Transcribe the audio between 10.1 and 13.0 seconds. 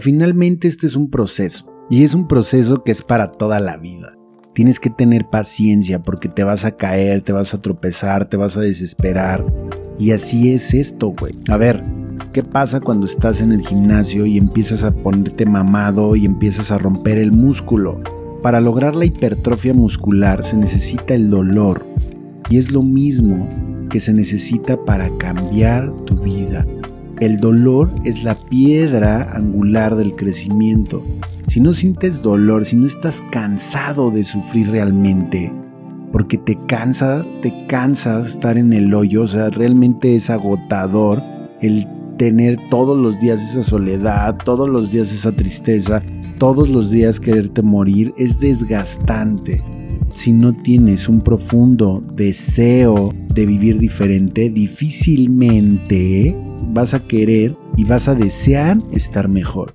así es esto, güey. A ver, ¿qué pasa